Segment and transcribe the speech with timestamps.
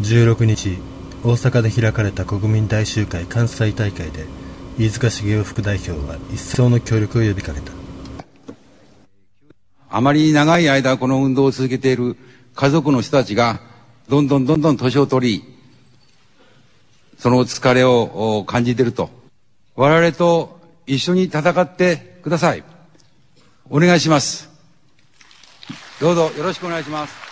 [0.00, 0.78] 16日
[1.24, 4.26] 大阪で開かれた国民大集会関西大会で
[4.78, 7.72] 飯塚茂雄副代表は一層の協力を呼びかけた。
[9.90, 12.16] あまり長い間この運動を続けている
[12.54, 13.60] 家族の人たちが
[14.08, 15.44] どんどんどんどん年を取り
[17.18, 19.10] その疲れを感じていると。
[19.74, 22.62] 我々と一緒に戦ってください。
[23.68, 24.48] お願いします。
[26.00, 27.27] どうぞよろしくお願いします。